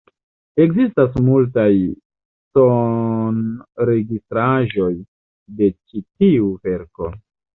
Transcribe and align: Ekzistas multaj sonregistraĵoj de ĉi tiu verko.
Ekzistas 0.63 1.17
multaj 1.25 1.67
sonregistraĵoj 2.57 4.89
de 5.59 5.69
ĉi 5.75 6.01
tiu 6.03 6.49
verko. 6.69 7.11